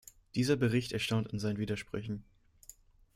Dieser 0.33 0.55
Bericht 0.55 0.93
erstaunt 0.93 1.31
in 1.31 1.37
seinen 1.37 1.59
Widersprüchen. 1.59 2.23